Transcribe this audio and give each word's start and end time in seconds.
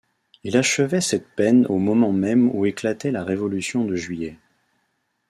Il 0.43 0.57
achevait 0.57 0.99
cette 0.99 1.27
peine 1.35 1.67
au 1.67 1.77
moment 1.77 2.11
même 2.11 2.49
où 2.55 2.65
éclatait 2.65 3.11
la 3.11 3.23
Révolution 3.23 3.85
de 3.85 3.95
juillet. 3.95 4.39